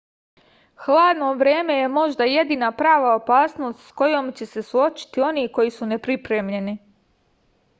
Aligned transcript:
hladno 0.83 1.27
vreme 1.41 1.73
je 1.79 1.89
možda 1.97 2.27
jedina 2.29 2.69
prava 2.79 3.11
opasnost 3.19 3.83
s 3.83 3.91
kojom 4.01 4.31
će 4.41 4.49
se 4.55 4.63
suočiti 4.71 5.25
oni 5.29 5.45
koji 5.59 5.75
su 5.77 5.91
nepripremljeni 5.93 6.75